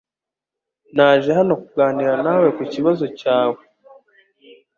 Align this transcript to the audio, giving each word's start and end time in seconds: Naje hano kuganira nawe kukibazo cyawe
Naje 0.95 1.29
hano 1.37 1.53
kuganira 1.63 2.13
nawe 2.25 2.47
kukibazo 2.57 3.05
cyawe 3.19 3.61